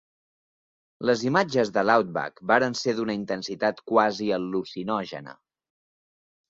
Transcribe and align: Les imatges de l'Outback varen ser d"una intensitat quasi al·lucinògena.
Les 1.09 1.21
imatges 1.31 1.71
de 1.75 1.83
l'Outback 1.91 2.43
varen 2.53 2.79
ser 2.81 2.97
d"una 3.03 3.19
intensitat 3.21 3.87
quasi 3.95 4.35
al·lucinògena. 4.43 5.41